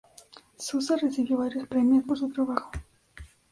Zuse 0.59 0.97
recibió 0.97 1.37
varios 1.37 1.67
premios 1.67 2.03
por 2.05 2.17
su 2.17 2.27
trabajo. 2.31 2.71